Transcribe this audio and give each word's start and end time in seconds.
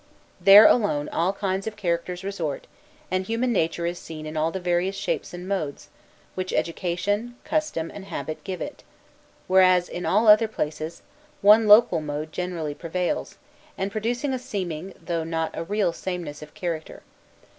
There 0.39 0.65
alone 0.65 1.09
all 1.09 1.31
kinds 1.31 1.67
of 1.67 1.75
characters 1.75 2.23
resort, 2.23 2.65
and 3.11 3.23
human 3.23 3.53
nature 3.53 3.85
is 3.85 3.99
seen 3.99 4.25
in 4.25 4.35
all 4.35 4.49
the 4.49 4.59
various 4.59 4.95
shapes 4.95 5.31
and 5.31 5.47
modes, 5.47 5.89
which 6.33 6.51
education, 6.51 7.35
custom, 7.43 7.91
and 7.93 8.05
habit 8.05 8.43
give 8.43 8.61
it; 8.61 8.83
whereas, 9.47 9.87
in 9.87 10.07
all 10.07 10.27
other 10.27 10.47
places, 10.47 11.03
one 11.43 11.67
local 11.67 12.01
mode 12.01 12.31
generally 12.31 12.73
prevails, 12.73 13.37
and 13.77 13.91
producing 13.91 14.33
a 14.33 14.39
seeming 14.39 14.95
though 14.99 15.23
not 15.23 15.51
a 15.53 15.63
real 15.63 15.93
sameness 15.93 16.41
of 16.41 16.55
character. 16.55 17.03